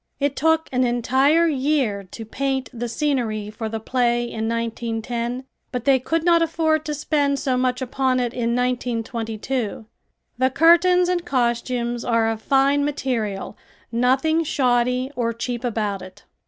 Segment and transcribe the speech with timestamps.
[0.19, 5.85] It took an entire year to paint the scenery for the play in 1910, but
[5.85, 9.85] they could not afford to spend so much upon it in 1922.
[10.39, 13.55] The curtains and costumes are of fine material,
[13.91, 16.25] nothing shoddy or cheap about it.